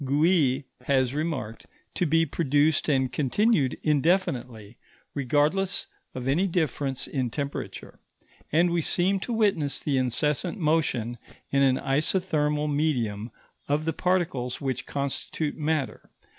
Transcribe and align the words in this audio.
Gouy 0.03 0.63
has 0.85 1.13
remarked, 1.13 1.67
to 1.93 2.07
be 2.07 2.25
produced 2.25 2.89
and 2.89 3.11
continued 3.11 3.77
indefinitely, 3.83 4.79
regardless 5.13 5.89
of 6.15 6.27
any 6.27 6.47
difference 6.47 7.05
in 7.05 7.29
temperature; 7.29 7.99
and 8.51 8.71
we 8.71 8.81
seem 8.81 9.19
to 9.19 9.31
witness 9.31 9.79
the 9.79 9.99
incessant 9.99 10.57
motion, 10.57 11.19
in 11.51 11.61
an 11.61 11.77
isothermal 11.77 12.67
medium, 12.67 13.29
of 13.67 13.85
the 13.85 13.93
particles 13.93 14.59
which 14.59 14.87
constitute 14.87 15.55
matter. 15.55 16.09